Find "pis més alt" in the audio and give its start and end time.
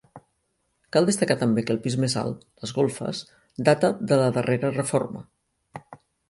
1.83-2.39